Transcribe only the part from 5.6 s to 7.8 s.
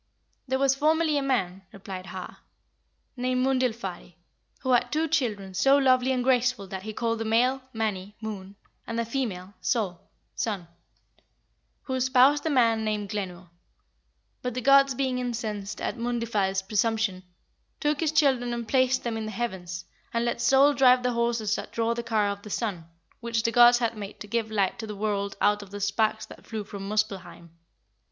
lovely and graceful that he called the male,